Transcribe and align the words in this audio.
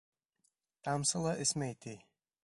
Тамсы 0.87 1.21
ла 1.25 1.33
эсмәй, 1.45 1.77
ти. 1.85 1.95